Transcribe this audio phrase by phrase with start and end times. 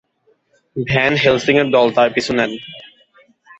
[0.75, 2.51] Van হেলসিং-এর দল তার পিছু নেন।